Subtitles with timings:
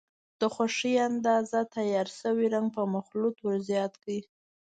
[0.39, 4.19] د خوښې اندازه تیار شوی رنګ په مخلوط ور زیات کړئ.